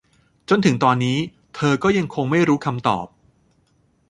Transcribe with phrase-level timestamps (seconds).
[0.49, 1.17] จนถึงตอนนี้
[1.55, 3.07] เธอก็ยังคงไม่รู้คำตอบ